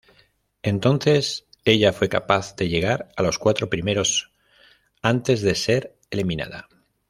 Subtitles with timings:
[0.63, 4.31] Entonces ella fue capaz de llegar a los cuatro primeros
[5.03, 6.67] antes de ser eliminada.